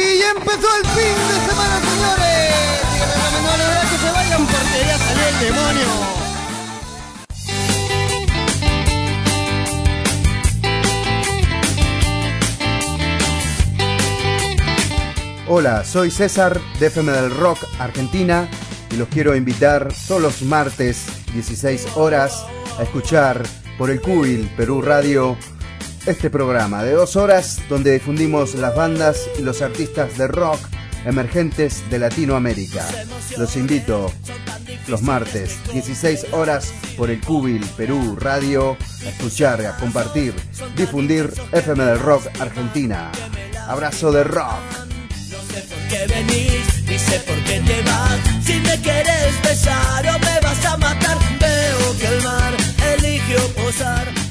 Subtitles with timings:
[0.00, 2.54] Y ya empezó el fin de semana, señores.
[2.90, 5.88] Díganle a los menores de edad que se vayan porque ya salió el demonio.
[15.48, 18.48] Hola, soy César de FM del Rock Argentina
[18.90, 21.04] y los quiero invitar todos los martes
[21.34, 22.46] 16 horas
[22.78, 23.42] a escuchar
[23.76, 25.36] por el Cubil Perú Radio
[26.10, 30.58] este programa de dos horas donde difundimos las bandas y los artistas de rock
[31.04, 32.84] emergentes de Latinoamérica.
[33.38, 34.12] Los invito
[34.88, 40.34] los martes 16 horas por el Cubil Perú Radio a escuchar, a compartir,
[40.76, 43.12] difundir FM del Rock Argentina.
[43.68, 44.58] Abrazo de rock.
[45.88, 48.18] qué venís, ni sé por qué te vas.
[48.44, 52.56] Si me quieres besar o me vas a matar, veo que el mar
[52.96, 54.29] eligió posar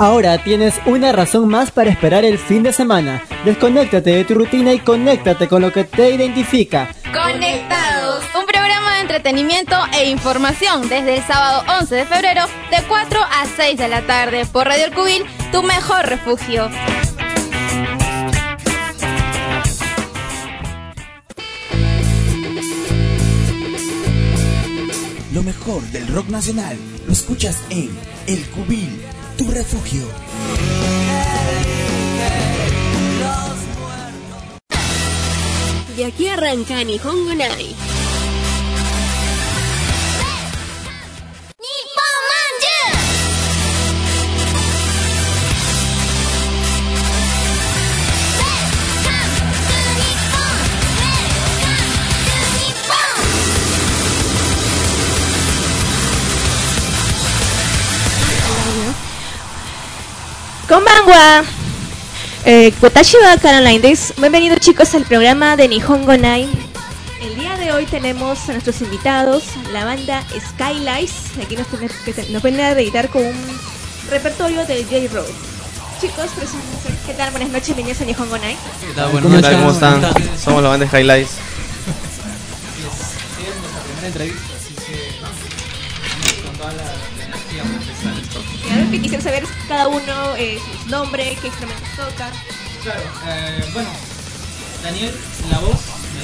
[0.00, 3.20] Ahora tienes una razón más para esperar el fin de semana.
[3.44, 6.88] Desconéctate de tu rutina y conéctate con lo que te identifica.
[7.12, 13.20] Conectados, un programa de entretenimiento e información desde el sábado 11 de febrero de 4
[13.20, 16.70] a 6 de la tarde por Radio El Cubil, tu mejor refugio.
[25.32, 26.76] Lo mejor del rock nacional
[27.06, 27.90] lo escuchas en
[28.26, 29.02] El Cubil,
[29.36, 30.04] tu refugio.
[35.98, 37.74] Y aquí arranca Nihongo Nai.
[60.68, 61.44] Konbanwa.
[62.44, 64.12] Eh, Watashi wa Caroline des.
[64.16, 66.48] Bienvenidos chicos al programa de Nihongo Nai.
[67.20, 71.38] El día de hoy tenemos a nuestros invitados, la banda Skylights.
[71.42, 73.60] Aquí nos, tiene- que te- nos viene a editar con un
[74.10, 75.26] repertorio de J-Road.
[76.00, 76.94] Chicos, preséntense.
[77.06, 77.30] ¿qué tal?
[77.32, 78.56] Buenas noches, bienvenidos a Nihongo Nai.
[78.80, 79.10] ¿Qué tal?
[79.10, 80.02] ¿Cómo están?
[80.42, 81.30] Somos la banda de Highlights.
[83.84, 86.84] primera entrevista, así que con toda la
[87.24, 87.64] energía
[88.90, 92.30] que quisiera saber es cada uno, eh, su nombre, qué instrumentos toca.
[92.82, 93.88] Claro, eh, bueno,
[94.82, 95.14] Daniel,
[95.50, 95.78] la voz.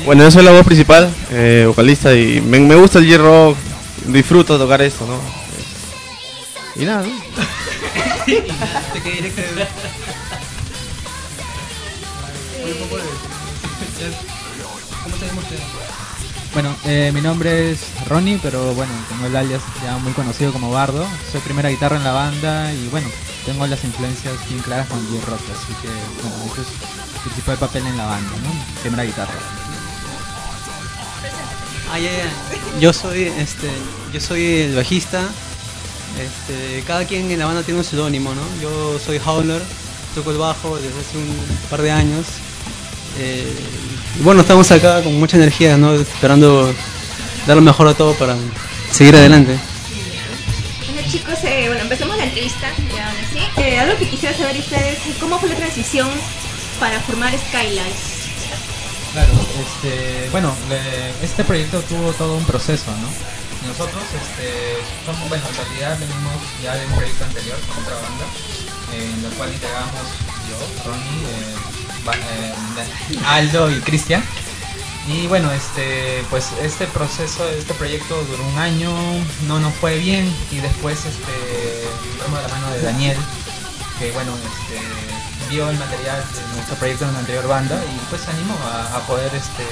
[0.05, 3.57] Bueno, yo soy la voz principal, eh, vocalista, y me, me gusta el J-Rock,
[4.07, 5.21] disfruto tocar esto, ¿no?
[6.81, 7.11] Y nada, ¿no?
[8.25, 9.49] Te quedé directo de
[15.05, 15.59] ¿Cómo te llama usted?
[16.55, 20.71] Bueno, eh, mi nombre es Ronnie, pero bueno, tengo el alias ya muy conocido como
[20.71, 21.05] Bardo.
[21.33, 23.09] Soy primera guitarra en la banda y bueno,
[23.45, 25.89] tengo las influencias bien claras con J-Rock, así que
[26.23, 28.83] bueno, ese es el principal papel en la banda, ¿no?
[28.83, 29.35] Primera guitarra.
[31.93, 32.81] Ah, ya, ya.
[32.81, 33.69] Yo soy, este,
[34.13, 35.23] yo soy el bajista.
[36.21, 38.43] Este, cada quien en la banda tiene un seudónimo, ¿no?
[38.63, 39.61] Yo soy Howler,
[40.15, 41.37] toco el bajo desde hace un
[41.69, 42.27] par de años.
[43.19, 43.53] Eh,
[44.21, 45.95] bueno, estamos acá con mucha energía, ¿no?
[45.95, 46.73] Esperando
[47.47, 48.37] dar lo mejor a todo para
[48.91, 49.59] seguir adelante.
[50.87, 53.39] Bueno chicos, eh, bueno, empecemos la entrevista, ya ahora sí.
[53.61, 56.09] Eh, algo que quisiera saber de ustedes, ¿cómo fue la transición
[56.81, 58.15] para formar Skylights?
[59.13, 59.33] Claro,
[59.63, 63.69] este, bueno, le- este proyecto tuvo todo un proceso, ¿no?
[63.69, 68.25] Nosotros, este, somos, bueno, en realidad venimos ya de un proyecto anterior con otra banda,
[68.93, 70.05] eh, en el cual integramos
[70.51, 71.55] yo, Ronnie, eh,
[73.27, 74.23] Aldo y Cristian.
[75.07, 78.91] Y bueno, este, pues este proceso, este proyecto duró un año,
[79.47, 83.19] no nos fue bien y después, este, de la mano de Daniel,
[83.99, 84.81] que bueno, este,
[85.51, 88.99] vio el material de nuestro proyecto en la anterior banda y pues se animó a,
[89.07, 89.67] poder, este,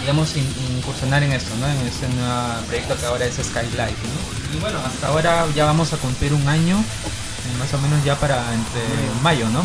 [0.00, 1.68] digamos, in- incursionar en esto, ¿no?
[1.68, 4.56] En este nuevo proyecto que ahora es Skylight, ¿no?
[4.56, 8.18] Y bueno, hasta ahora ya vamos a cumplir un año, eh, más o menos ya
[8.18, 8.82] para entre
[9.22, 9.60] mayo, ¿no?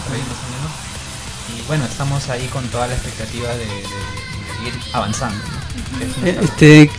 [1.70, 6.28] Bueno, estamos ahí con toda la expectativa de, de- de ir avanzando, ¿no?
[6.28, 6.90] Eh, Este,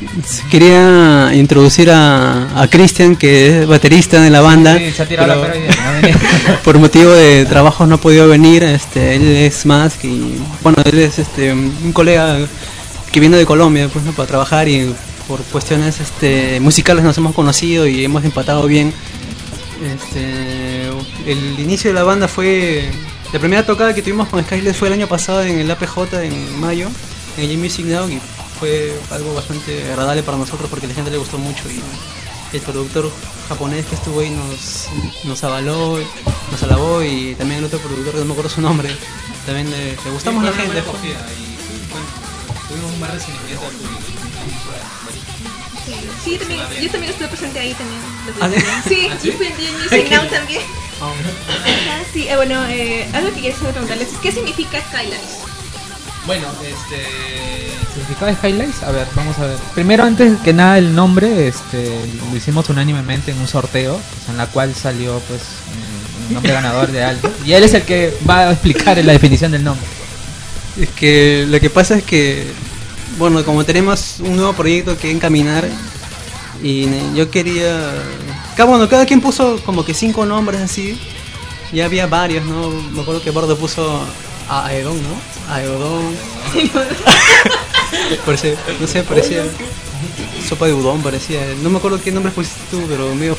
[0.50, 4.78] quería introducir a, a Cristian, que es baterista de la banda.
[4.78, 6.12] Sí, se ha tirado la pero pera hoy día,
[6.48, 8.62] no por motivo de trabajo no ha podido venir.
[8.64, 12.38] Este, él es más y bueno, él es este un colega
[13.12, 14.12] que viene de Colombia, pues, ¿no?
[14.12, 14.94] para trabajar y
[15.26, 18.94] por cuestiones este, musicales nos hemos conocido y hemos empatado bien.
[19.84, 20.86] Este,
[21.26, 22.88] el inicio de la banda fue
[23.32, 26.60] la primera tocada que tuvimos con Skyler fue el año pasado en el APJ en
[26.60, 26.88] mayo,
[27.36, 28.20] en el Music Now y
[28.58, 31.80] fue algo bastante agradable para nosotros porque a la gente le gustó mucho y
[32.56, 33.10] el productor
[33.48, 34.88] japonés que estuvo ahí nos,
[35.24, 35.98] nos avaló,
[36.50, 38.90] nos alabó y también el otro productor, que no me acuerdo su nombre,
[39.46, 40.78] también le, le gustamos a la gente.
[40.78, 40.82] y,
[41.92, 42.06] bueno,
[42.68, 42.92] tuvimos
[44.14, 44.19] un.
[46.24, 48.00] Sí, también, yo también estuve presente ahí también.
[48.40, 48.94] ¿Ah, sí?
[48.94, 49.30] Sí, ¿Ah, yo sí?
[49.32, 50.62] fui en Music Now también.
[51.00, 55.18] Ajá, sí, eh, bueno, eh, algo que quería preguntarles es ¿qué significa Skyline?
[56.26, 57.06] Bueno, este.
[57.94, 58.82] ¿Significado de Highlights?
[58.82, 59.56] A ver, vamos a ver.
[59.74, 61.98] Primero, antes que nada, el nombre este,
[62.30, 65.40] lo hicimos unánimemente en un sorteo, pues, en la cual salió pues
[66.28, 67.30] un nombre ganador de algo.
[67.46, 69.86] Y él es el que va a explicar la definición del nombre.
[70.78, 72.46] Es que lo que pasa es que,
[73.18, 75.66] bueno, como tenemos un nuevo proyecto que encaminar,
[76.62, 77.92] y ne- yo quería.
[78.56, 80.98] Cada, bueno, cada quien puso como que cinco nombres así.
[81.72, 82.68] Ya había varios, ¿no?
[82.92, 84.00] Me acuerdo que Bordo puso
[84.48, 85.54] a Aedon, ¿no?
[85.54, 86.14] Aedon.
[88.26, 89.44] Parecía, no sé, parecía.
[90.48, 91.40] Sopa de udon, parecía.
[91.62, 93.36] No me acuerdo qué nombre pusiste tú, pero medio.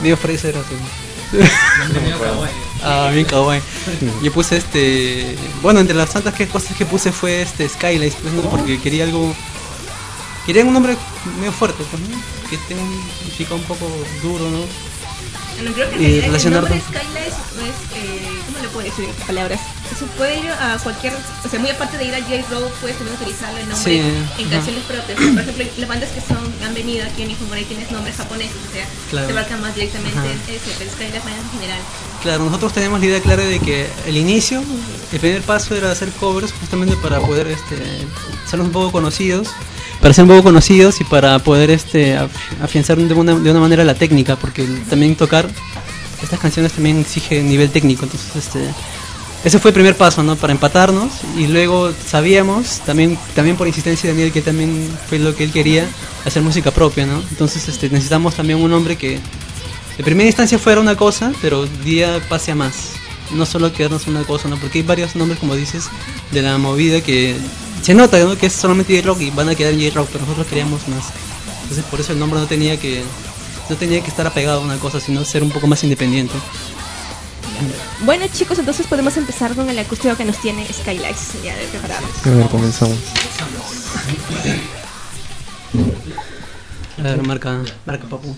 [0.00, 0.60] medio fresa era
[1.32, 2.52] kawaii.
[2.82, 3.60] Ah, bien kawaii.
[4.22, 5.36] Yo puse este.
[5.60, 8.42] Bueno, entre las tantas que cosas que puse fue este Skylight, pues, ¿no?
[8.42, 9.34] porque quería algo.
[10.46, 10.96] Quería un nombre
[11.38, 12.16] medio fuerte, pues, ¿no?
[12.50, 13.86] Que tenga un significado un poco
[14.22, 14.60] duro, ¿no?
[15.54, 17.34] Bueno, creo que realidad relacionar el nombre con- Skyline es,
[17.94, 19.60] eh, ¿cómo le puedo decir en palabras?
[19.94, 23.16] Eso puede ir a cualquier, o sea, muy aparte de ir a J-Row, puedes también
[23.20, 24.16] utilizarlo en nombre Sí, en
[24.48, 24.50] ajá.
[24.56, 25.18] canciones propias.
[25.18, 28.72] Por ejemplo, las bandas que son han venido aquí en Nihongorai tienes nombres japoneses, o
[28.72, 29.26] sea, Claro.
[29.26, 30.18] se abarca más directamente
[30.48, 31.78] ese, pero Skyline en general.
[32.22, 34.64] Claro, nosotros tenemos la idea clara de que el inicio,
[35.12, 37.76] el primer paso era hacer covers justamente para poder este,
[38.50, 39.48] ser un poco conocidos,
[40.02, 42.28] para ser un poco conocidos y para poder este, af-
[42.60, 45.48] afianzar de una, de una manera la técnica, porque también tocar
[46.22, 48.60] estas canciones también exige nivel técnico, entonces este,
[49.44, 50.36] ese fue el primer paso, ¿no?
[50.36, 55.34] Para empatarnos y luego sabíamos, también, también por insistencia de Daniel, que también fue lo
[55.34, 55.88] que él quería,
[56.24, 57.22] hacer música propia, ¿no?
[57.30, 59.18] Entonces este, necesitamos también un hombre que
[59.96, 62.90] de primera instancia fuera una cosa, pero día pase a más.
[63.32, 64.56] No solo quedarnos una cosa, ¿no?
[64.58, 65.84] Porque hay varios nombres, como dices,
[66.32, 67.34] de la movida que
[67.82, 68.36] se nota, ¿no?
[68.36, 71.06] Que es solamente J-Rock y van a quedar en J-Rock, pero nosotros queríamos más.
[71.62, 73.02] Entonces por eso el nombre no tenía que
[73.68, 76.34] no tenía que estar apegado a una cosa, sino ser un poco más independiente.
[78.04, 82.10] Bueno chicos, entonces podemos empezar con el acústico que nos tiene Skylights ya de preparados.
[82.24, 82.98] A ver, comenzamos.
[86.98, 88.36] A ver, marca, marca papu.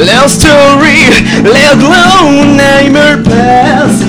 [0.00, 0.96] Last story,
[1.44, 4.02] let alone name her past.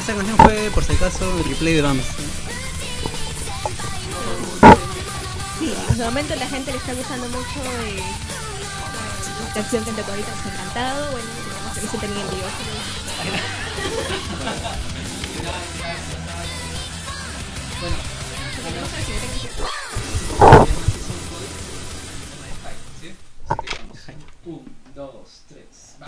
[0.00, 2.06] Esa canción fue, por si acaso, el replay de Drums.
[5.58, 8.02] Sí, en este momento la gente le está gustando mucho eh,
[9.46, 11.10] la canción que ahorita nos ha encantado.
[11.12, 12.48] Bueno, tenemos que se tenía en vivo.
[17.80, 17.96] Bueno,
[18.56, 19.52] tenemos la siguiente canción.
[24.46, 24.64] Un,
[24.94, 26.06] dos, tres, va.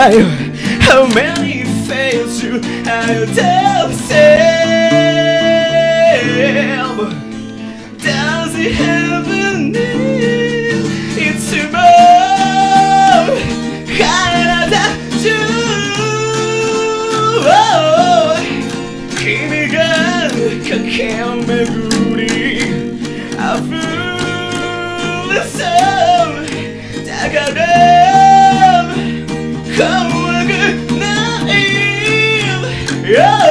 [0.00, 0.22] da da
[0.80, 3.90] How many fails do I tell
[7.98, 10.86] Does it have a name?
[11.18, 13.36] It's a more
[13.98, 14.72] 体
[15.22, 15.28] 中
[19.18, 19.76] 君が
[20.64, 20.98] 駆け
[21.36, 21.89] 巡り
[33.11, 33.50] Yeah!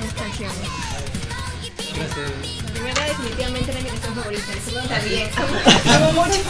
[0.00, 0.68] Son canciones?
[1.96, 5.30] La primera definitivamente era mi canción favorita, la segunda también.
[5.36, 6.40] Amo, amo mucho.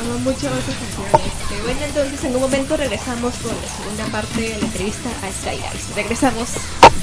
[0.00, 1.32] Amo mucho esas canciones.
[1.52, 5.32] Eh, bueno, entonces en un momento regresamos con la segunda parte de la entrevista a
[5.32, 5.94] Sky Eyes.
[5.94, 6.48] Regresamos.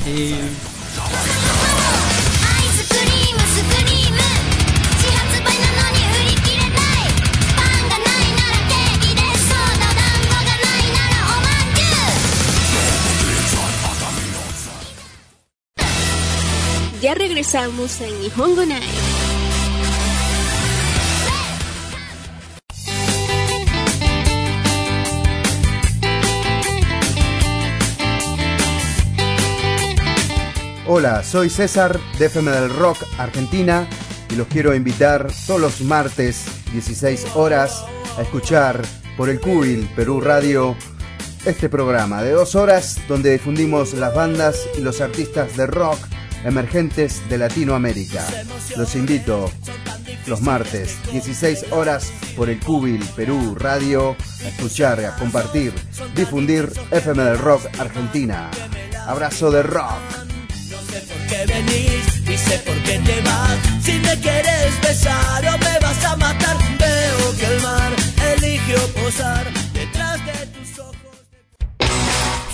[0.06, 0.36] Y
[17.03, 18.81] Ya regresamos en Nihongo Night.
[30.87, 33.85] Hola, soy César de FM del Rock Argentina
[34.29, 37.83] y los quiero invitar todos los martes 16 horas
[38.17, 38.81] a escuchar
[39.17, 40.77] por el Cubil Perú Radio
[41.43, 45.99] este programa de dos horas donde difundimos las bandas y los artistas de rock
[46.43, 48.25] emergentes de Latinoamérica.
[48.75, 49.51] Los invito
[50.27, 55.73] los martes 16 horas por el Cubil Perú Radio a escuchar, a compartir,
[56.15, 58.49] difundir FM del Rock Argentina.
[59.06, 59.99] Abrazo de rock.
[60.89, 63.23] por qué venís y sé por qué te.
[63.82, 67.91] Si me quieres besar o me vas a matar, veo que el mar
[68.38, 69.62] eligió posar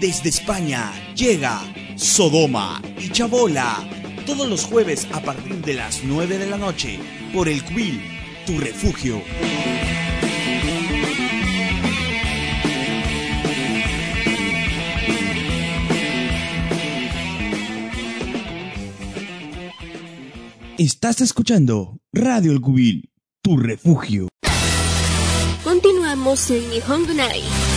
[0.00, 1.62] Desde España llega
[1.94, 3.93] Sodoma y Chabola.
[4.26, 6.98] Todos los jueves a partir de las 9 de la noche
[7.34, 8.00] por el Quill,
[8.46, 9.22] tu refugio.
[20.78, 23.10] Estás escuchando Radio El Cubil,
[23.42, 24.28] tu refugio.
[25.62, 27.73] Continuamos en Nihongo Night.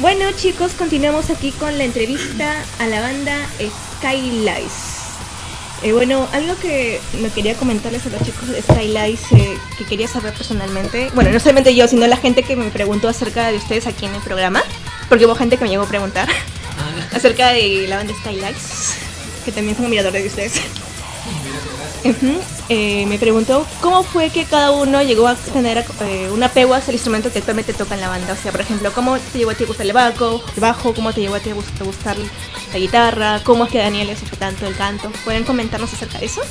[0.00, 3.36] Bueno chicos, continuamos aquí con la entrevista a la banda
[3.98, 4.98] Skylights.
[5.82, 10.06] Eh, bueno, algo que me quería comentarles a los chicos de Skylights eh, que quería
[10.06, 13.88] saber personalmente, bueno, no solamente yo, sino la gente que me preguntó acerca de ustedes
[13.88, 14.62] aquí en el programa,
[15.08, 16.28] porque hubo gente que me llegó a preguntar
[17.12, 18.98] acerca de la banda Skylights,
[19.44, 20.87] que también son admiradores de ustedes.
[22.70, 26.90] Eh, me preguntó cómo fue que cada uno llegó a tener eh, un apego hacia
[26.90, 28.34] el instrumento que actualmente toca en la banda.
[28.34, 30.94] O sea, por ejemplo, cómo te llegó a ti a gustar el bajo, el bajo,
[30.94, 32.16] cómo te llegó a ti a gust- a gustar
[32.72, 35.10] la guitarra, cómo es que Daniel le supo tanto el canto.
[35.24, 36.42] ¿Pueden comentarnos acerca de eso?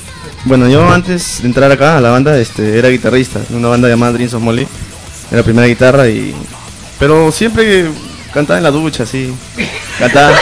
[0.45, 3.87] Bueno, yo antes de entrar acá a la banda este, era guitarrista en una banda
[3.87, 4.67] llamada Dreams of Molly.
[5.29, 6.33] Era la primera guitarra y...
[6.97, 7.89] Pero siempre
[8.33, 9.31] cantaba en la ducha, así.
[9.99, 10.35] Cantaba...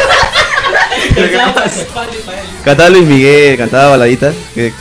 [2.64, 4.36] Cantaba Luis Miguel, cantaba baladitas.
[4.54, 4.74] que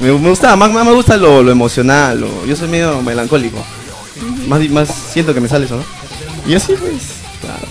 [0.00, 2.20] me, me gustaba, más, más me gusta lo, lo emocional.
[2.20, 3.64] lo- yo soy medio melancólico.
[4.46, 5.84] Más, más siento que me sale eso, ¿no?
[6.50, 6.92] Y así pues.
[7.40, 7.66] claro.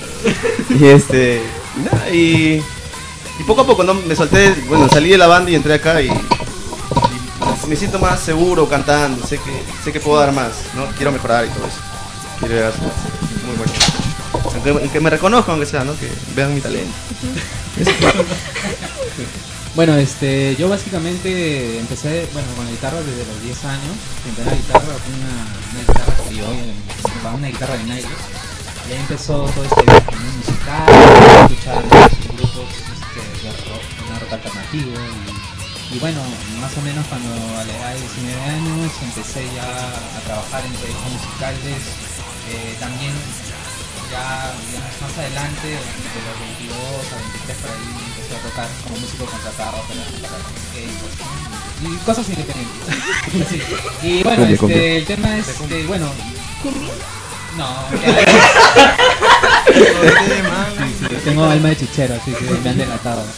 [0.79, 1.41] Y este.
[1.77, 2.63] y nada, y,
[3.39, 3.93] y poco a poco ¿no?
[3.93, 8.19] me solté, bueno, salí de la banda y entré acá y, y me siento más
[8.19, 9.25] seguro cantando.
[9.25, 9.51] Sé que,
[9.83, 10.85] sé que puedo dar más, ¿no?
[10.97, 11.77] Quiero mejorar y todo eso.
[12.39, 12.81] Quiero llegar a ser
[13.45, 13.73] muy bueno.
[14.73, 15.93] Aunque, que me reconozcan, aunque sea, ¿no?
[15.97, 16.91] Que vean mi talento.
[19.75, 23.95] Bueno, este, yo básicamente empecé, bueno, con la guitarra desde los 10 años.
[24.27, 26.73] Empecé la guitarra una, una guitarra criolla,
[27.23, 28.11] para una guitarra de nylon.
[28.89, 30.83] Y ahí empezó todo este viaje musical,
[31.51, 31.83] escuchar
[32.35, 34.91] grupos este, de rock, de rock alternativo.
[35.91, 36.21] Y, y bueno,
[36.59, 40.73] más o menos cuando a la edad de 19 años empecé ya a trabajar en
[40.73, 41.77] proyectos musicales.
[42.49, 43.13] Eh, también
[44.11, 44.53] ya
[45.01, 49.77] más adelante, de los 22 a 23 por ahí, empecé a tocar como músico contratado
[49.87, 51.89] para, para ¿no?
[51.89, 52.79] y cosas independientes.
[53.49, 53.61] Sí.
[54.01, 56.11] Y bueno, este, el tema es, que, bueno,
[57.57, 57.67] no,
[59.69, 63.23] Sí, sí, tengo alma de chichero, así que me han delatado.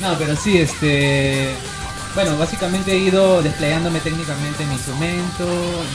[0.00, 1.54] No, pero sí, este.
[2.14, 5.48] Bueno, básicamente he ido desplegándome técnicamente en mi instrumento,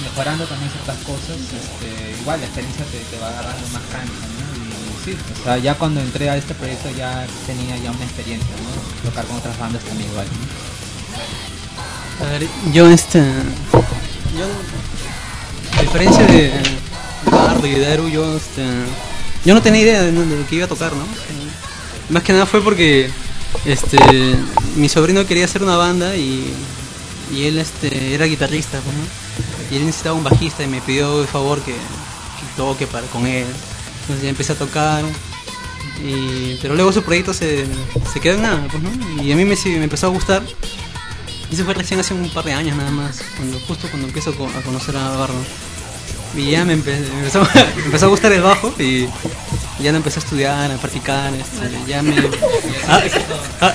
[0.03, 1.37] mejorando también ciertas cosas.
[1.37, 4.43] Este, igual la experiencia te, va agarrando más cancha, ¿no?
[4.59, 8.53] Y sí, o sea, ya cuando entré a este proyecto ya tenía ya una experiencia,
[8.57, 9.09] ¿no?
[9.09, 10.27] Tocar con otras bandas también igual.
[12.19, 12.25] ¿no?
[12.25, 13.19] A ver, yo este.
[14.37, 14.45] Yo,
[15.77, 16.51] a diferencia de
[17.27, 18.65] Eduardo y de Eru, yo este.
[19.45, 21.05] Yo no tenía idea de, de lo que iba a tocar, ¿no?
[22.09, 23.09] Más que nada fue porque
[23.65, 23.97] este
[24.75, 26.53] mi sobrino quería hacer una banda y,
[27.33, 29.03] y él este era guitarrista, pues, ¿no?
[29.71, 33.25] Y él necesitaba un bajista y me pidió de favor que, que toque para con
[33.25, 33.45] él.
[34.01, 35.03] Entonces ya empecé a tocar.
[36.03, 37.65] Y, pero luego su proyecto se,
[38.11, 39.23] se quedó en nada, pues, ¿no?
[39.23, 40.43] Y a mí me, me empezó a gustar.
[41.51, 44.31] Y eso fue recién hace un par de años nada más, cuando, justo cuando empiezo
[44.31, 45.41] a conocer a Bardo.
[46.35, 47.41] Y ya me empezó,
[47.75, 49.07] me empezó a gustar el bajo y
[49.81, 52.15] ya lo empecé a estudiar, a practicar, este, ya me...
[52.87, 53.03] Ah,
[53.61, 53.73] ah,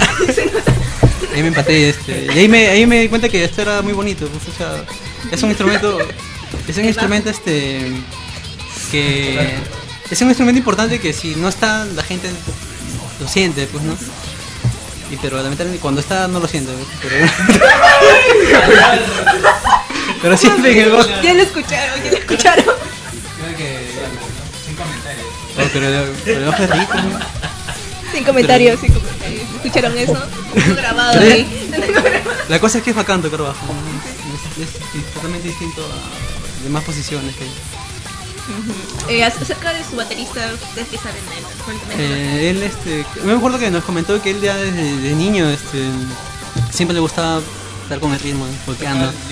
[1.34, 3.92] ahí me empaté, este, y ahí me, ahí me di cuenta que esto era muy
[3.92, 4.84] bonito, pues, o sea,
[5.30, 5.98] es un instrumento,
[6.68, 7.92] es un instrumento este,
[8.90, 9.54] que
[10.10, 12.28] es un instrumento importante que si no está la gente
[13.20, 13.96] lo siente, pues, ¿no?
[15.10, 17.26] Y pero lamentablemente cuando está no lo siente, pero...
[20.22, 21.08] pero siempre en el bajo...
[21.22, 22.64] Ya lo escucharon, ya lo escucharon.
[22.64, 23.93] Creo que
[25.56, 26.92] Oh, pero, pero es rico.
[28.12, 29.42] Sin comentarios, sin comentarios.
[29.56, 30.16] ¿Escucharon eso?
[30.76, 31.70] Grabado ahí.
[32.48, 33.66] La cosa es que es bacán tocar bajo.
[33.66, 34.62] ¿no?
[34.62, 37.50] Es, es totalmente distinto a demás posiciones que hay.
[39.08, 41.94] Eh, acerca de su baterista, ustedes que saben de él, cuéntame.
[41.98, 45.88] Eh, él, este, me acuerdo que nos comentó que él ya desde de niño, este,
[46.70, 47.40] siempre le gustaba
[47.82, 49.12] estar con el ritmo, volteando.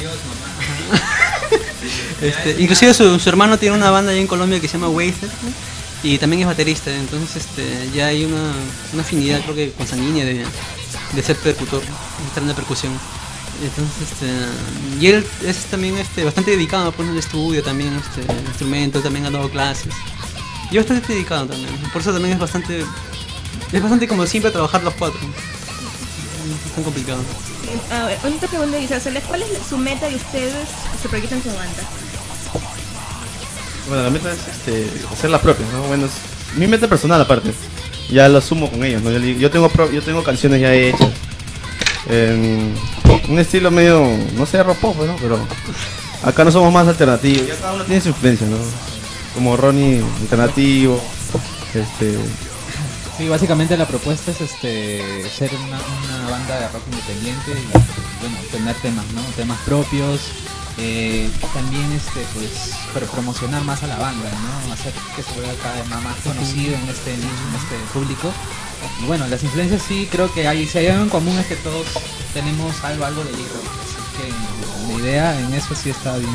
[2.22, 5.26] Este, inclusive su, su hermano tiene una banda allá en Colombia que se llama Wasted
[5.26, 5.71] ¿no?
[6.02, 8.52] Y también es baterista, entonces este, ya hay una,
[8.92, 10.44] una afinidad creo que consanguínea de,
[11.12, 11.82] de ser percutor,
[12.26, 12.92] estar en la percusión.
[13.62, 14.26] Entonces, este,
[15.00, 19.26] y él es también este, bastante dedicado pues, en el estudio, también este, instrumento, también
[19.26, 19.92] ha dado clases.
[20.70, 22.84] Y bastante dedicado también, por eso también es bastante,
[23.72, 25.20] es bastante como siempre trabajar los cuatro.
[25.20, 27.20] Es tan complicado.
[27.90, 31.82] A ver, pregunta hacerles, ¿cuál es su meta de ustedes que se proyectan su banda?
[33.88, 35.82] Bueno, la meta es este, hacer las propias, ¿no?
[35.82, 36.12] Bueno, es
[36.58, 37.52] mi meta personal aparte.
[38.10, 39.10] Ya lo asumo con ellos, ¿no?
[39.10, 41.08] Yo, tengo pro- yo tengo canciones ya hechas.
[42.08, 42.74] En
[43.28, 45.16] un estilo medio, no sé, pop, ¿no?
[45.20, 45.38] Pero
[46.24, 47.46] acá no somos más alternativos.
[47.46, 48.56] Ya cada uno tiene su influencia, ¿no?
[49.34, 51.00] Como Ronnie alternativo.
[51.74, 52.18] Este,
[53.18, 58.36] Sí, básicamente la propuesta es este ser una, una banda de rock independiente y bueno,
[58.50, 59.20] tener temas, ¿no?
[59.36, 60.20] Temas propios.
[60.78, 64.72] Eh, también este pues pro- promocionar más a la banda, ¿no?
[64.72, 68.32] Hacer que se vuelva cada vez más, conocido en este en este público.
[69.02, 71.56] Y bueno, las influencias sí creo que hay, si hay algo en común es que
[71.56, 71.86] todos
[72.34, 73.66] tenemos algo, algo de J-Rock.
[73.82, 76.30] Así que la idea en eso sí está bien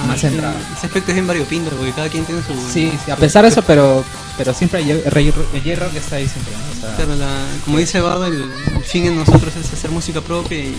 [0.00, 0.54] Ah, más centrada.
[0.76, 2.52] Ese aspecto es bien variopinto, porque cada quien tiene su...
[2.72, 4.04] Sí, sí, a pesar de eso, pero
[4.38, 6.78] pero siempre el J- el J-Rock está ahí siempre, ¿no?
[6.78, 8.40] O sea, Claro, la- como dice Bardo, el,
[8.76, 10.76] el fin en nosotros es hacer música propia y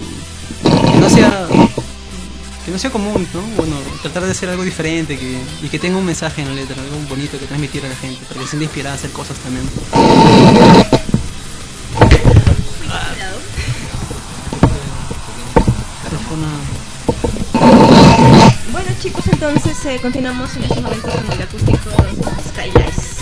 [0.63, 1.45] que no sea
[2.65, 3.41] que no sea común, ¿no?
[3.57, 6.81] Bueno, tratar de hacer algo diferente que, y que tenga un mensaje en la letra,
[6.81, 9.37] algo bonito que transmitir a la gente, para que se sienta inspirada a hacer cosas
[9.37, 9.67] también.
[18.71, 21.89] Bueno chicos, entonces eh, continuamos en este momento con el acústico
[22.49, 23.17] Skylights.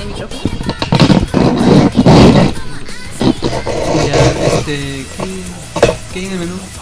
[0.00, 0.40] El micrófono.
[4.06, 4.14] Ya,
[4.46, 5.42] este, ¿qué,
[6.12, 6.81] qué hay en el menú?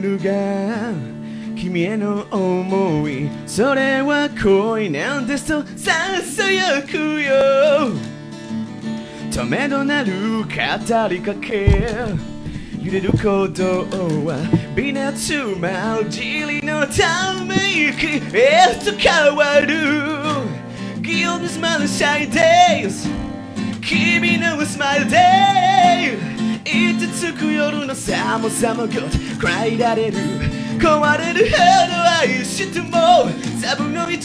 [0.00, 0.92] 夜が
[1.56, 7.90] 君への思いそれは恋なんですとささやくよ
[9.34, 10.48] ためとなる語
[11.08, 11.84] りかけ
[12.80, 13.86] 揺れること
[14.24, 14.38] は
[14.76, 17.56] 微熱混じりのため
[17.88, 19.74] 息へと変わる
[21.02, 23.08] Give me smile shy days
[23.80, 26.37] 君のスマイルで
[26.78, 29.00] 傷つく夜の寒さもごと
[29.42, 30.18] らいられる。
[30.78, 31.62] 壊れるほど
[32.20, 33.28] 愛しても
[33.60, 34.16] サブの道も伝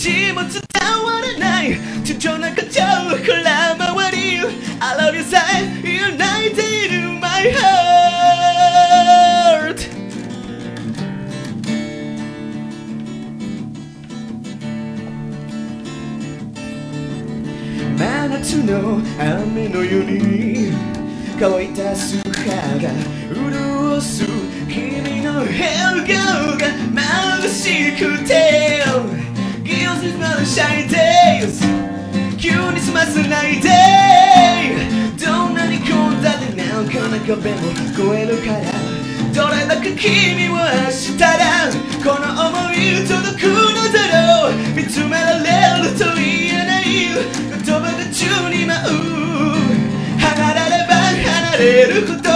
[1.04, 1.94] わらない。
[2.04, 2.86] 地上な感情を
[3.16, 4.40] 空回り
[4.80, 7.64] I love you さえ United in my heart
[17.98, 20.93] 真夏の雨のように
[21.46, 22.80] 乾いた素肌
[23.34, 24.24] 潤す
[24.70, 25.52] 君の笑
[26.08, 28.82] 顔が眩しくて
[29.62, 31.60] Gives me my shy days
[32.38, 33.70] 急に済ませないで
[35.20, 38.72] どんなに混雑でなんかな壁も越えるから
[39.34, 41.70] どれだけ君を愛したら
[42.02, 44.00] この想い届くのだ
[44.40, 44.54] ろう。
[44.78, 49.23] 見つめられると言えない言葉が宙に舞う。
[51.58, 52.30] れること。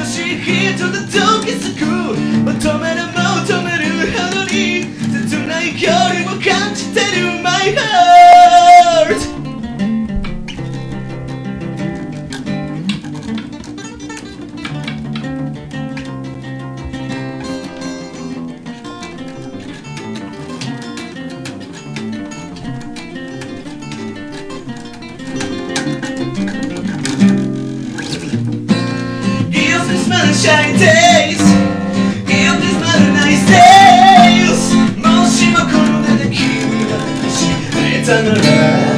[0.00, 1.99] 愛しい人だと気づく
[30.82, 33.50] it's not a nice
[37.92, 38.89] Eternal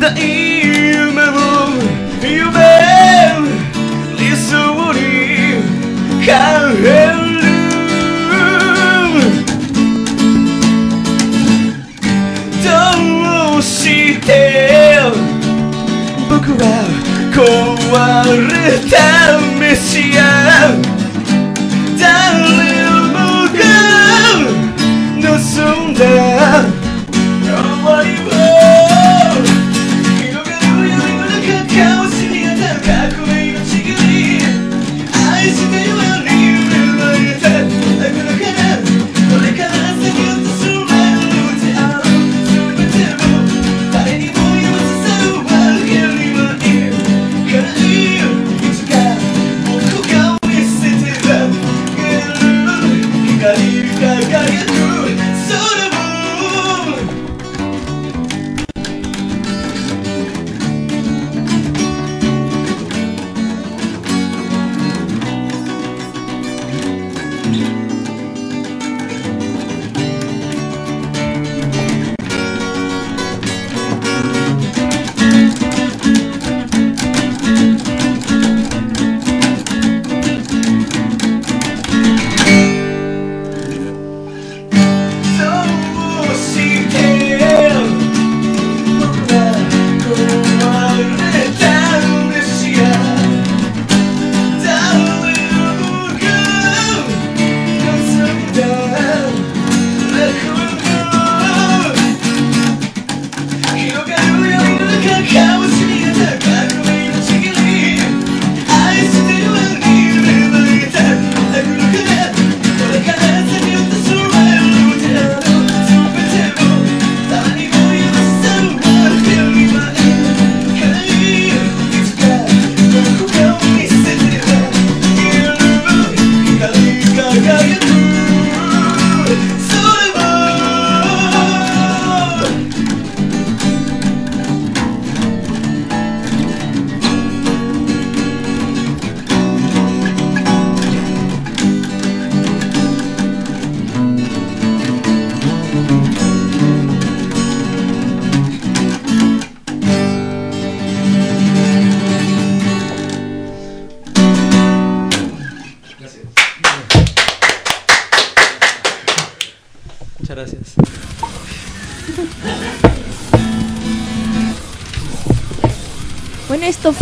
[0.00, 1.38] だ夢も
[2.22, 2.36] 夢
[4.18, 4.98] 理想に
[6.20, 6.26] 変
[6.84, 7.26] える
[12.62, 12.68] ど
[13.58, 14.28] うして
[16.28, 16.64] 僕は
[17.32, 17.40] 壊
[18.48, 18.54] れ
[18.90, 18.94] た
[19.58, 20.95] 飯屋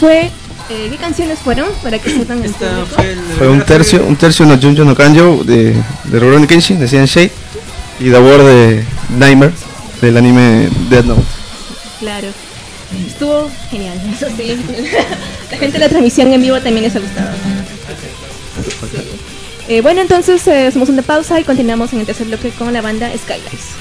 [0.04, 0.30] fue.
[0.70, 1.68] eh, ¿Qué canciones fueron?
[1.82, 2.94] Para que sepan el Esta público.
[2.94, 6.78] fue el Fue un tercio, un tercio no Junjo no Kanjo de, de Rurouni Kenshin,
[6.78, 7.32] de Cyan Shade,
[8.00, 8.84] y The War de
[9.18, 9.52] Nightmare,
[10.00, 11.22] del anime Dead Note.
[12.00, 12.28] Claro.
[13.06, 14.56] Estuvo genial, eso sí.
[15.50, 17.30] La gente de la transmisión en vivo también les ha gustado.
[17.32, 18.98] Sí.
[19.66, 22.82] Eh, bueno, entonces eh, hacemos una pausa y continuamos en el tercer bloque con la
[22.82, 23.73] banda Skylights.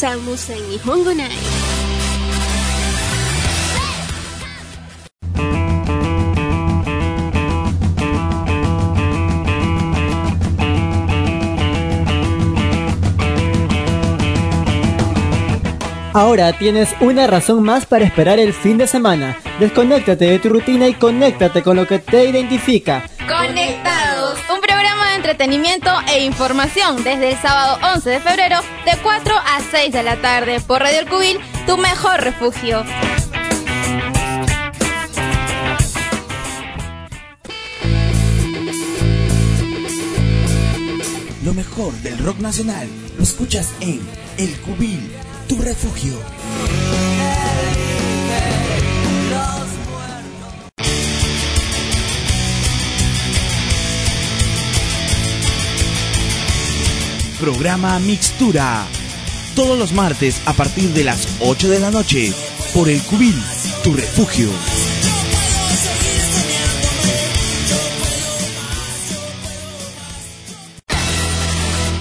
[0.00, 0.20] En
[0.70, 1.10] Nihongo
[16.12, 19.36] Ahora tienes una razón más para esperar el fin de semana.
[19.58, 23.02] Desconéctate de tu rutina y conéctate con lo que te identifica.
[23.26, 24.60] Conectados, un
[25.30, 30.16] entretenimiento e información desde el sábado 11 de febrero de 4 a 6 de la
[30.22, 32.82] tarde por Radio El Cubil, tu mejor refugio.
[41.44, 44.00] Lo mejor del rock nacional lo escuchas en
[44.38, 45.12] El Cubil,
[45.46, 46.37] tu refugio.
[57.40, 58.84] Programa Mixtura.
[59.54, 62.32] Todos los martes a partir de las 8 de la noche
[62.74, 63.34] por El Cubil,
[63.84, 64.48] tu refugio.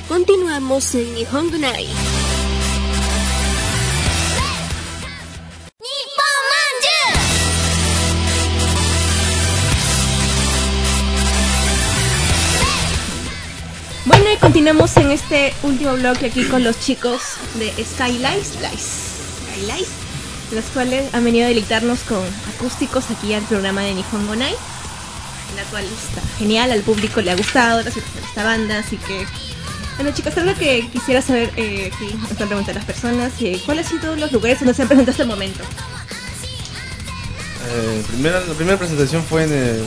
[0.07, 1.57] Continuamos en Nihongo
[14.57, 17.21] continuamos en este último bloque aquí con los chicos
[17.59, 19.89] de Skylights, Skylights,
[20.51, 22.23] los cuales han venido a deleitarnos con
[22.55, 24.57] acústicos aquí al programa de Nihongo Night,
[25.55, 29.27] la cual está genial, al público le ha gustado, gracias a esta banda, así que...
[29.97, 33.85] Bueno chicos, algo que quisiera saber, eh, aquí nos están preguntando las personas, eh, ¿cuáles
[33.91, 35.63] han sido los lugares donde se han presentado hasta el momento?
[37.69, 39.83] Eh, primera, la primera presentación fue en el.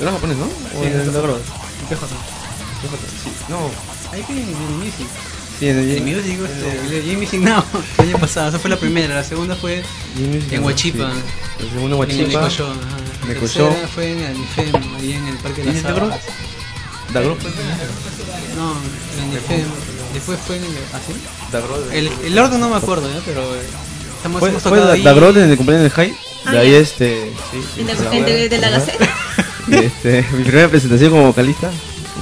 [0.00, 0.44] Era japonés, ¿no?
[0.44, 1.10] O Sí, en el.
[1.10, 2.06] PJ.
[2.80, 3.93] Sí, no.
[4.14, 5.06] Ahí que en el Music.
[5.58, 7.64] Sí, en el En el Music, este, el Music Now,
[7.98, 8.48] el año pasado.
[8.48, 9.14] Esa fue la primera.
[9.16, 9.82] La segunda fue
[10.50, 11.12] en Huachipa.
[11.60, 12.40] El segundo En el Huachipa.
[12.40, 12.80] Necoyo, ajá.
[13.22, 13.68] La Necoyo.
[13.68, 16.10] tercera fue en el IFEM, ahí en el Parque de ¿Y las en el Dagro?
[17.12, 17.36] ¿Dagro?
[18.56, 18.74] No,
[19.22, 19.66] en el IFEM.
[20.14, 20.70] Después fue en el...
[20.92, 21.12] ¿Ah, sí?
[21.50, 21.90] Dagro.
[21.92, 23.20] El, el orden no me acuerdo, ¿eh?
[23.24, 23.42] pero...
[24.16, 25.02] Estamos, Fue, hemos fue tocado la- ahí.
[25.02, 26.16] Dagrol en el cumpleaños del High.
[26.46, 27.30] Ah, De ahí este.
[27.50, 28.70] Sí, ¿En la en de la.
[28.70, 29.08] Gaceta?
[29.70, 31.70] Este, mi primera presentación como vocalista.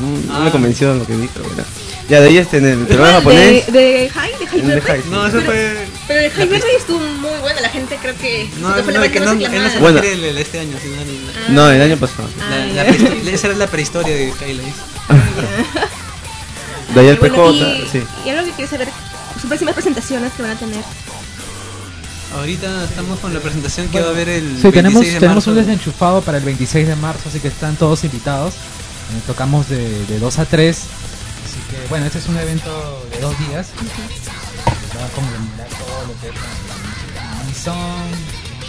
[0.01, 0.53] No me Ah.
[0.53, 1.63] convenció lo que vi, pero bueno.
[2.09, 3.73] Ya de ahí este en el programa ¿De, japonés.
[3.73, 4.33] de High?
[4.39, 4.81] ¿De High Verde?
[4.83, 5.09] High, sí.
[5.11, 5.87] No, eso Pero- fue...
[6.09, 8.51] Pero el High Verde estuvo muy bueno, la gente creo que...
[8.61, 9.79] No, fue la que no, él no se.
[9.79, 10.01] Bueno.
[10.01, 12.29] el- el- este año, sino el- No, el año pasado.
[12.75, 12.87] la, Ah,
[13.33, 14.77] esa era la prehistoria de Highlights.
[16.95, 18.03] De ahí el Bueno, PJ, y, sí.
[18.27, 18.89] y algo que quiero saber,
[19.41, 20.85] sus próximas presentaciones que van a tener.
[22.37, 25.47] Ahorita estamos con la presentación que va a haber el Sí, tenemos, 26 de tenemos
[25.47, 28.55] un desenchufado para el 26 de marzo, así que están todos invitados.
[29.13, 30.77] Eh, tocamos de, de 2 a 3.
[30.77, 33.69] Así que, bueno, este es un evento de dos días.
[33.79, 38.11] Va a conmemorar todo lo que es la, música Amazon,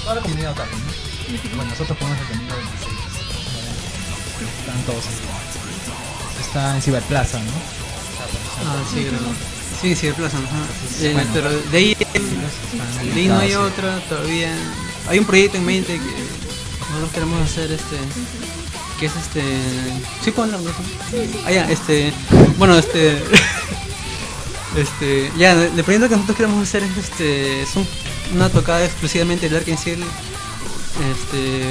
[0.04, 0.76] toda la comunidad otaku.
[0.76, 1.56] ¿no?
[1.56, 2.94] Bueno, nosotros ponemos el domingo 26.
[4.60, 6.46] Están todos invitados.
[6.46, 7.52] Está en Ciberplaza, ¿no?
[8.66, 9.54] Ah, sí, creo.
[9.82, 10.38] Sí, sí, de Plaza.
[10.38, 10.66] ajá.
[11.02, 11.30] Eh, Bueno.
[11.34, 14.56] pero de ahí, de ahí no hay otra todavía.
[15.10, 16.24] Hay un proyecto en mente que
[16.80, 17.98] nosotros queremos hacer este
[19.04, 19.44] que es este
[20.24, 20.80] sí puedo hablar de eso
[21.46, 22.14] ah ya este
[22.58, 23.22] bueno este
[24.78, 27.88] este ya el proyecto que nosotros queremos hacer es este es un-
[28.34, 29.88] una tocada exclusivamente del Arkansas
[31.12, 31.66] este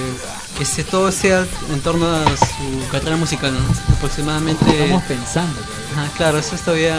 [0.58, 3.94] que se todo sea en torno a su carrera musical ¿no?
[3.96, 5.58] aproximadamente Estamos pensando.
[5.96, 6.98] Ajá, claro, eso es todavía.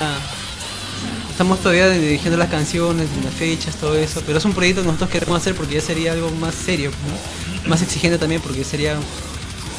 [1.30, 5.10] Estamos todavía dirigiendo las canciones, las fechas, todo eso, pero es un proyecto que nosotros
[5.12, 7.70] queremos hacer porque ya sería algo más serio, ¿no?
[7.70, 8.96] más exigente también, porque sería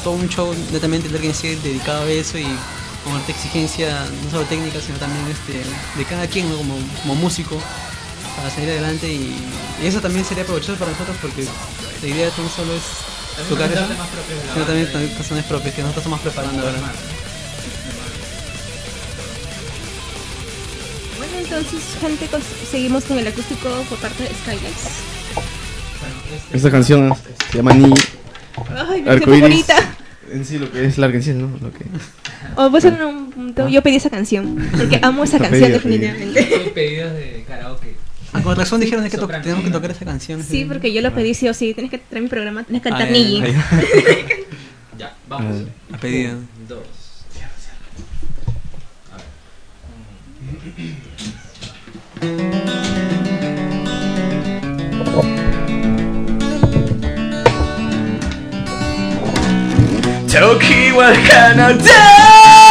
[0.05, 2.45] todo un show netamente del Arkansas dedicado a eso y
[3.03, 5.63] con alta exigencia, no solo técnica, sino también este,
[5.97, 6.57] de cada quien ¿no?
[6.57, 7.59] como, como músico
[8.37, 9.35] para salir adelante y,
[9.81, 11.43] y eso también sería provechoso para nosotros porque
[12.03, 12.83] la idea no solo es
[13.49, 14.65] tocar eso, de la sino banda.
[14.67, 16.77] también canciones propias que nosotros estamos preparando ahora.
[21.17, 22.29] Bueno, entonces, gente,
[22.69, 24.85] seguimos con el acústico por parte de Skylights.
[26.53, 27.11] Esta canción
[27.49, 27.91] se llama Ni.
[28.89, 29.41] Ay, qué Arcoiris.
[29.41, 29.75] bonita.
[30.31, 31.49] En sí, lo que es la Arkansas, ¿no?
[31.61, 31.85] Lo que...
[32.55, 33.67] O a hacer un punto.
[33.69, 34.57] Yo pedí esa canción.
[34.75, 36.13] Porque amo esa canción, pedido, pedido.
[36.13, 36.71] definitivamente.
[36.73, 37.95] Pedidos de karaoke.
[38.33, 40.43] Ah, con razón dijeron que to- tenemos que tocar esa canción.
[40.43, 41.73] Sí, porque yo lo pedí sí o sí.
[41.73, 43.41] Tienes que traer mi programa, tienes que cantar Ah, Niji.
[44.97, 45.63] ya, vamos.
[45.93, 46.33] A pedido.
[46.37, 46.79] Un, dos.
[52.21, 52.84] Toki
[60.41, 62.64] 時は奏で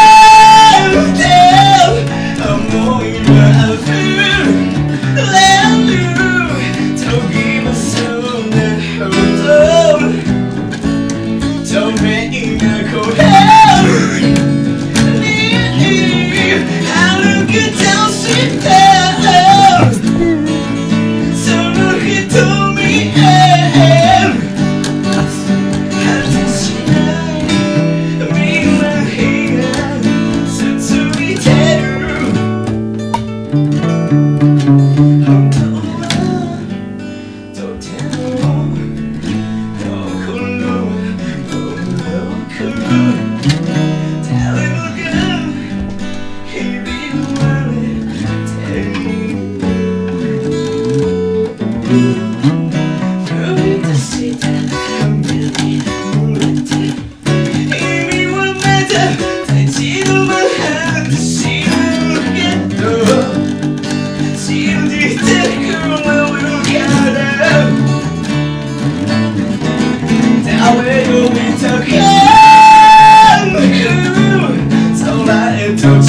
[75.84, 76.00] と違う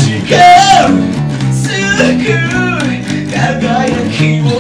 [1.51, 1.67] す
[2.15, 2.23] ぐ
[3.29, 4.54] 輝きを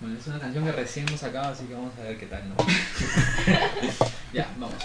[0.00, 2.48] Bueno, es una canción que recién hemos sacado, así que vamos a ver qué tal,
[2.48, 2.56] ¿no?
[4.34, 4.76] ya, vamos.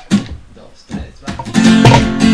[0.55, 2.26] Dos, tres, vamos.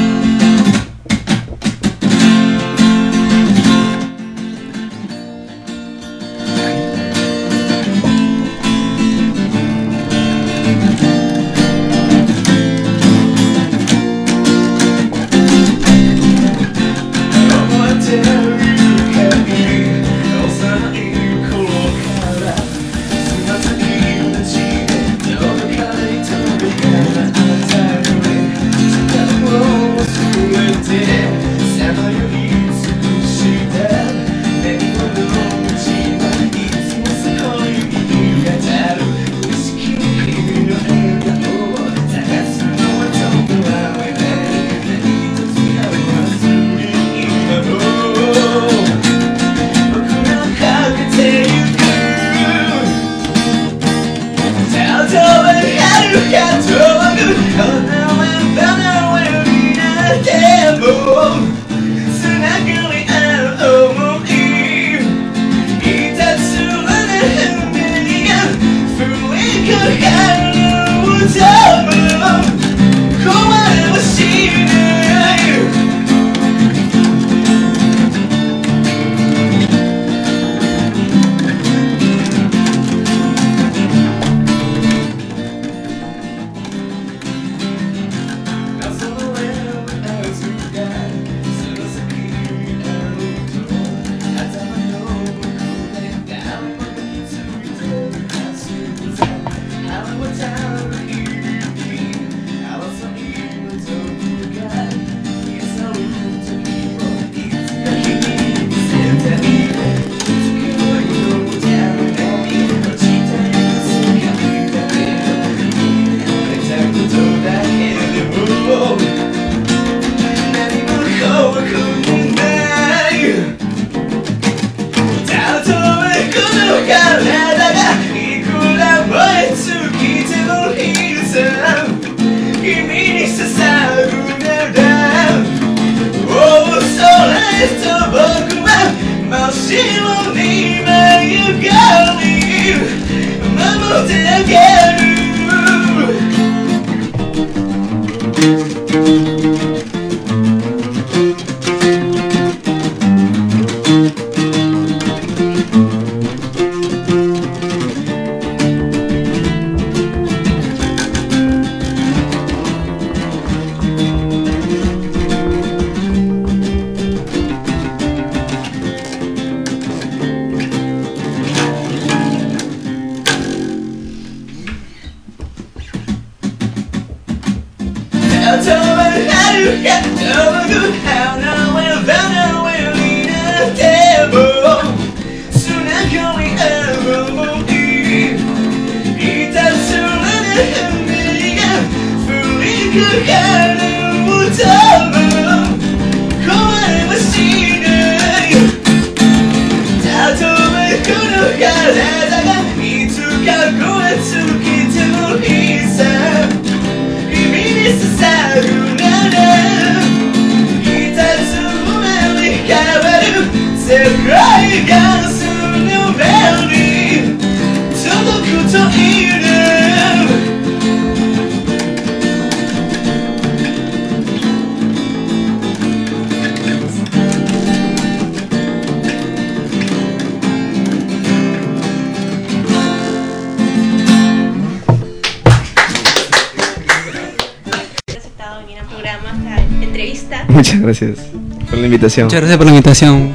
[240.94, 241.28] Gracias
[241.70, 242.26] por la invitación.
[242.26, 243.34] Muchas gracias por la invitación.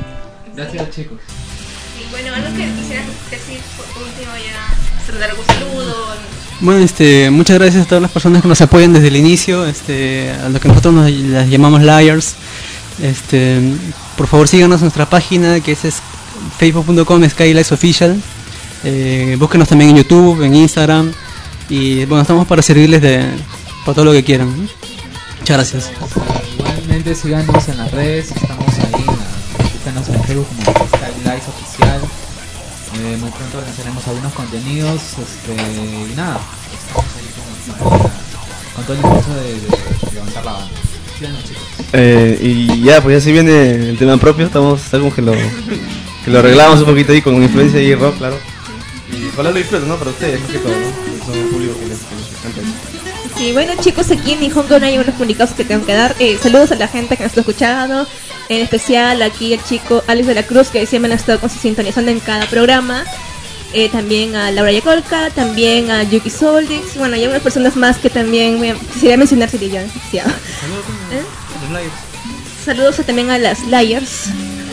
[0.55, 1.19] Gracias chicos.
[2.01, 6.07] Y bueno, algo que quisieras decir por último ya, saludar algún saludo.
[6.61, 10.31] Bueno, este, muchas gracias a todas las personas que nos apoyan desde el inicio, este,
[10.31, 12.35] a lo que nosotros nos las llamamos Liars.
[13.03, 13.61] Este,
[14.17, 16.03] por favor síganos en nuestra página que es, es
[16.59, 18.21] facebook.com Skylights Official.
[18.85, 21.13] Eh, búsquenos también en YouTube, en Instagram.
[21.69, 23.25] Y bueno, estamos para servirles de
[23.85, 24.69] para todo lo que quieran.
[25.41, 26.38] Muchas gracias.
[27.15, 32.01] Síganos en las redes, estamos ahí, en la- búscanos en Facebook como Skylights Oficial.
[33.01, 35.55] Eh, muy pronto lanzaremos algunos contenidos este,
[36.13, 36.39] y nada,
[36.73, 37.99] estamos ahí con,
[38.75, 40.69] con todo el esfuerzo de, de levantar la banda.
[41.19, 41.63] Síganos chicos.
[41.95, 46.31] Eh, y ya, pues ya se viene el tema propio, estamos algo que lo, que
[46.31, 48.39] lo arreglamos un poquito ahí con influencia y rock, claro.
[49.13, 49.97] Y ojalá lo disfruten, ¿no?
[49.97, 51.25] Para ustedes, más que todo, ¿no?
[51.27, 53.08] Son un público que les, que les encanta
[53.39, 56.15] Sí, bueno chicos, aquí en Nihongo no hay unos comunicados que tengo que dar.
[56.19, 58.07] Eh, saludos a la gente que nos está escuchando.
[58.49, 61.51] En especial aquí el chico Alex de la Cruz, que siempre nos ha estado con-
[61.51, 63.05] sintonizando en cada programa.
[63.75, 66.97] Eh, también a Laura Yacolca, también a Yuki Soldix.
[66.97, 70.31] Bueno, y algunas personas más que también voy a- quisiera mencionar yo demasiado.
[71.13, 71.23] ¿Eh?
[72.65, 74.31] Saludos a- también a las Liars.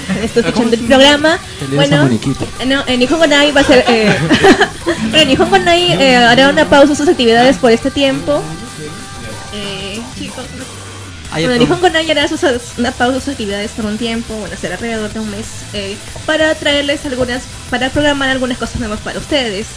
[0.20, 1.39] que Estoy escuchando el programa.
[1.76, 2.07] Bueno,
[2.61, 3.84] eh, no, en Nihongo Nai va a ser.
[3.88, 4.16] Eh,
[5.11, 8.41] bueno, Nihongo Nai eh, hará una pausa sus actividades por este tiempo.
[11.38, 12.42] Eh, bueno, otro- Nihongo Nai hará sus,
[12.78, 16.54] una pausa sus actividades por un tiempo, bueno, será alrededor de un mes, eh, para
[16.56, 19.68] traerles algunas, para programar algunas cosas nuevas para ustedes.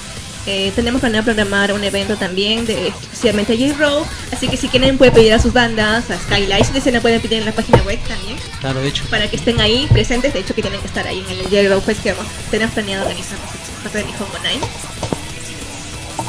[0.46, 5.12] Eh, tenemos planeado programar un evento también de especialmente J-Row, así que si quieren pueden
[5.12, 8.38] pedir a sus bandas, a Skylight, si la pueden pedir en la página web también
[8.60, 9.04] Claro, de hecho.
[9.10, 11.82] para que estén ahí presentes, de hecho que tienen que estar ahí en el J-Row
[11.82, 13.36] Fest que vamos- tenemos planeado organizar
[13.82, 14.66] parte de Nihongo Nine.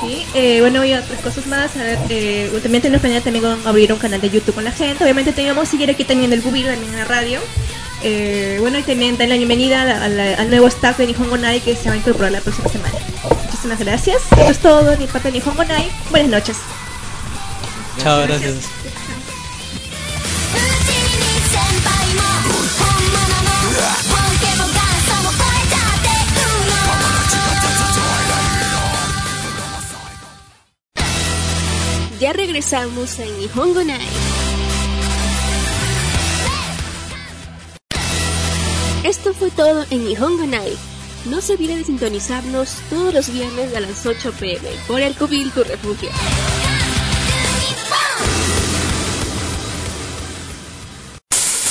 [0.02, 1.76] Sí, eh, bueno, y otras cosas más.
[1.76, 5.04] A ver, eh, también tenemos planeado también abrir un canal de YouTube con la gente.
[5.04, 7.40] Obviamente teníamos seguir aquí también el Gubil, también en la radio.
[8.02, 11.90] Eh, bueno, y también dan la bienvenida al nuevo staff de Nihongo Nai que se
[11.90, 12.96] va a incorporar la próxima semana.
[13.46, 14.22] Muchísimas gracias.
[14.38, 15.92] Eso es todo de mi parte de Nihongo Nai.
[16.10, 16.58] Buenas noches.
[18.02, 18.56] Chao, gracias.
[18.56, 18.79] 先
[32.20, 34.02] Ya regresamos en Nihongo Night.
[39.06, 40.78] Esto fue todo en Nihongo Night.
[41.30, 45.50] No se olvide de sintonizarnos todos los viernes a las 8 pm por el Cubil
[45.52, 46.10] Tu Refugio.